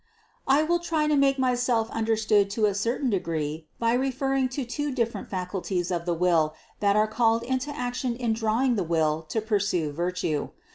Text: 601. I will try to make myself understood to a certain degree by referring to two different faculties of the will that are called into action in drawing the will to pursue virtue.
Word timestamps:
601. 0.47 0.57
I 0.57 0.67
will 0.67 0.79
try 0.79 1.05
to 1.05 1.15
make 1.15 1.37
myself 1.37 1.91
understood 1.91 2.49
to 2.49 2.65
a 2.65 2.73
certain 2.73 3.11
degree 3.11 3.67
by 3.77 3.93
referring 3.93 4.49
to 4.49 4.65
two 4.65 4.91
different 4.91 5.29
faculties 5.29 5.91
of 5.91 6.07
the 6.07 6.15
will 6.15 6.55
that 6.79 6.95
are 6.95 7.05
called 7.07 7.43
into 7.43 7.69
action 7.69 8.15
in 8.15 8.33
drawing 8.33 8.73
the 8.77 8.83
will 8.83 9.21
to 9.29 9.39
pursue 9.39 9.91
virtue. 9.91 10.49